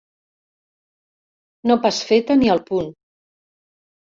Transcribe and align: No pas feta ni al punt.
No 1.73 1.77
pas 1.85 1.99
feta 2.13 2.39
ni 2.41 2.53
al 2.55 2.65
punt. 2.71 2.91